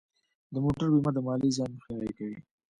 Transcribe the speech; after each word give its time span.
د 0.53 0.55
موټر 0.63 0.87
بیمه 0.93 1.11
د 1.13 1.19
مالي 1.27 1.49
زیان 1.55 1.71
مخنیوی 1.75 2.11
کوي. 2.17 2.37